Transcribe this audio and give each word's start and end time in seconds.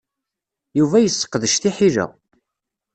Yuba 0.79 0.97
yesseqdec 1.03 1.53
tiḥila. 1.57 2.05